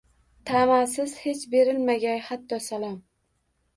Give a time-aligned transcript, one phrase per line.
[0.51, 3.01] Tamasiz hech berilmagay hatto salom.